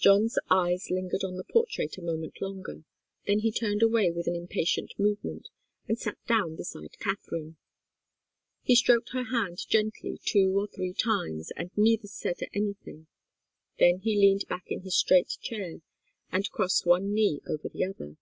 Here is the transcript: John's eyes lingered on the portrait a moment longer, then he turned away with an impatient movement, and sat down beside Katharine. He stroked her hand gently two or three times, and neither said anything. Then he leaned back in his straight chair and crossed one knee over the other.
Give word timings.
John's 0.00 0.36
eyes 0.50 0.90
lingered 0.90 1.22
on 1.22 1.36
the 1.36 1.44
portrait 1.44 1.96
a 1.96 2.02
moment 2.02 2.42
longer, 2.42 2.82
then 3.28 3.38
he 3.38 3.52
turned 3.52 3.84
away 3.84 4.10
with 4.10 4.26
an 4.26 4.34
impatient 4.34 4.92
movement, 4.98 5.48
and 5.86 5.96
sat 5.96 6.18
down 6.26 6.56
beside 6.56 6.98
Katharine. 6.98 7.56
He 8.62 8.74
stroked 8.74 9.10
her 9.10 9.22
hand 9.30 9.60
gently 9.68 10.18
two 10.24 10.58
or 10.58 10.66
three 10.66 10.92
times, 10.92 11.52
and 11.54 11.70
neither 11.76 12.08
said 12.08 12.40
anything. 12.52 13.06
Then 13.78 14.00
he 14.00 14.16
leaned 14.16 14.48
back 14.48 14.64
in 14.66 14.80
his 14.80 14.96
straight 14.98 15.36
chair 15.40 15.76
and 16.32 16.50
crossed 16.50 16.84
one 16.84 17.14
knee 17.14 17.40
over 17.46 17.68
the 17.68 17.84
other. 17.84 18.16